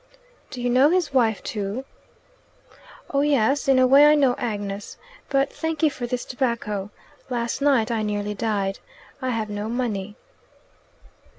[0.49, 1.85] "Do you know his wife too?"
[3.11, 3.67] "Oh yes.
[3.67, 4.97] In a way I know Agnes.
[5.29, 6.89] But thank you for this tobacco.
[7.29, 8.79] Last night I nearly died.
[9.21, 10.15] I have no money."